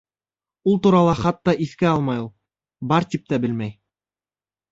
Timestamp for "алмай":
1.91-2.21